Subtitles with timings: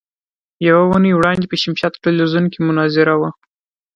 [0.67, 3.29] يوه اونۍ وړاندې په شمشاد ټلوېزيون کې مناظره وه.